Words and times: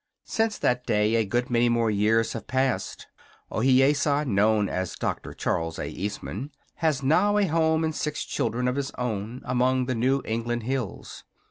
Since 0.25 0.57
that 0.57 0.87
day, 0.87 1.13
a 1.13 1.23
good 1.23 1.51
many 1.51 1.69
more 1.69 1.91
years 1.91 2.33
have 2.33 2.47
passed. 2.47 3.05
Ohiyesa, 3.51 4.25
known 4.25 4.67
as 4.67 4.95
Doctor 4.95 5.31
Charles 5.31 5.77
A. 5.77 5.89
Eastman, 5.89 6.49
has 6.77 7.03
now 7.03 7.37
a 7.37 7.45
home 7.45 7.83
and 7.83 7.93
six 7.93 8.25
children 8.25 8.67
of 8.67 8.77
his 8.77 8.89
own 8.97 9.43
among 9.45 9.85
the 9.85 9.93
New 9.93 10.23
England 10.25 10.63
hills. 10.63 11.23